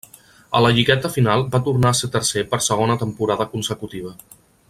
A 0.59 0.61
la 0.65 0.69
lligueta 0.77 1.11
final 1.15 1.43
va 1.55 1.61
tornar 1.67 1.91
a 1.91 1.99
ser 2.01 2.09
tercer 2.17 2.45
per 2.55 2.61
segona 2.69 2.97
temporada 3.05 3.49
consecutiva. 3.55 4.17